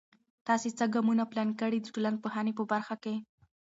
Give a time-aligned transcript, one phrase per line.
[0.47, 3.15] تاسې څه ګامونه پلان کړئ د ټولنپوهنې په برخه کې؟